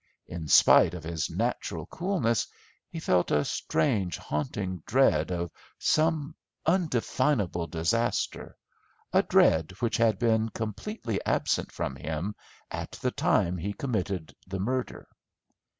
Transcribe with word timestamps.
In 0.25 0.47
spite 0.47 0.95
of 0.95 1.03
his 1.03 1.29
natural 1.29 1.85
coolness, 1.85 2.47
he 2.89 2.99
felt 2.99 3.29
a 3.29 3.45
strange, 3.45 4.17
haunting 4.17 4.81
dread 4.87 5.29
of 5.31 5.51
some 5.77 6.33
undefinable 6.65 7.67
disaster, 7.67 8.57
a 9.13 9.21
dread 9.21 9.73
which 9.79 9.97
had 9.97 10.17
been 10.17 10.49
completely 10.49 11.23
absent 11.23 11.71
from 11.71 11.97
him 11.97 12.33
at 12.71 12.93
the 12.93 13.11
time 13.11 13.57
he 13.59 13.73
committed 13.73 14.33
the 14.47 14.59
murder. 14.59 15.07